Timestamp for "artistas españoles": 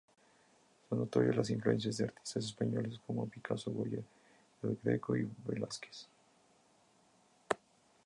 2.05-2.99